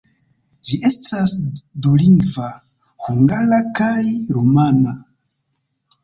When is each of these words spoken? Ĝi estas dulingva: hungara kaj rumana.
Ĝi 0.67 0.77
estas 0.87 1.33
dulingva: 1.87 2.47
hungara 3.07 3.59
kaj 3.81 4.01
rumana. 4.39 4.95